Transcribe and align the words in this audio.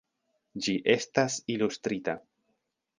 Ĝi 0.67 0.75
estas 0.95 1.37
ilustrita. 1.57 2.21